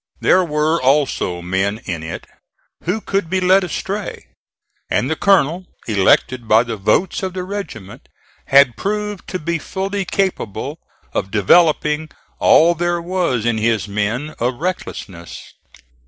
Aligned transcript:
There 0.19 0.43
were 0.43 0.81
also 0.81 1.43
men 1.43 1.77
in 1.85 2.01
it 2.01 2.25
who 2.85 3.01
could 3.01 3.29
be 3.29 3.39
led 3.39 3.63
astray; 3.63 4.25
and 4.89 5.11
the 5.11 5.15
colonel, 5.15 5.67
elected 5.85 6.47
by 6.47 6.63
the 6.63 6.75
votes 6.75 7.21
of 7.21 7.33
the 7.33 7.43
regiment, 7.43 8.09
had 8.47 8.75
proved 8.75 9.27
to 9.27 9.37
be 9.37 9.59
fully 9.59 10.03
capable 10.05 10.79
of 11.13 11.29
developing 11.29 12.09
all 12.39 12.73
there 12.73 12.99
was 12.99 13.45
in 13.45 13.59
his 13.59 13.87
men 13.87 14.31
of 14.39 14.55
recklessness. 14.55 15.53